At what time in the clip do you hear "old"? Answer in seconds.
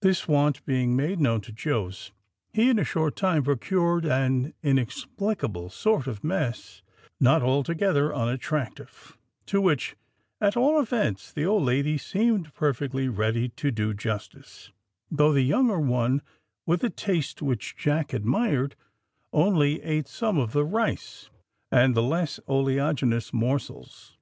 11.44-11.64